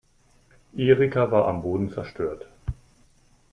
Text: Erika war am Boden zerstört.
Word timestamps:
Erika 0.75 1.29
war 1.29 1.47
am 1.47 1.61
Boden 1.61 1.91
zerstört. 1.91 2.47